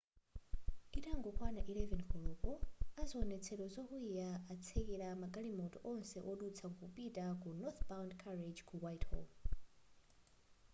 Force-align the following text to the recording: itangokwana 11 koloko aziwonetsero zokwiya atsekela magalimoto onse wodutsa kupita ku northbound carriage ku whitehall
itangokwana 0.97 1.59
11 1.69 2.03
koloko 2.11 2.49
aziwonetsero 3.01 3.63
zokwiya 3.73 4.29
atsekela 4.53 5.07
magalimoto 5.21 5.77
onse 5.91 6.17
wodutsa 6.25 6.65
kupita 6.77 7.23
ku 7.41 7.47
northbound 7.59 8.11
carriage 8.21 8.61
ku 8.69 8.75
whitehall 8.83 9.27